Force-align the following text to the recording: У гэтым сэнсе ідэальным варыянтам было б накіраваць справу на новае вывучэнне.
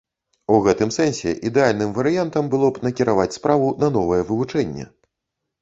У 0.53 0.55
гэтым 0.67 0.89
сэнсе 0.95 1.33
ідэальным 1.49 1.91
варыянтам 1.99 2.49
было 2.53 2.71
б 2.79 2.83
накіраваць 2.89 3.31
справу 3.39 3.71
на 3.85 3.91
новае 3.99 4.21
вывучэнне. 4.31 4.91